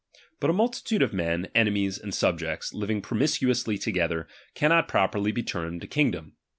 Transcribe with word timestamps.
But 0.39 0.49
a 0.49 0.53
multitude 0.53 1.03
of 1.03 1.13
men, 1.13 1.49
enemies 1.53 1.99
and 1.99 2.11
sub 2.11 2.39
jects, 2.39 2.73
living 2.73 3.03
promiscuously 3.03 3.77
together, 3.77 4.27
cannot 4.55 4.87
pro 4.87 5.07
perly 5.07 5.31
be 5.31 5.43
termed 5.43 5.83
a 5.83 5.87
kingdom. 5.87 6.33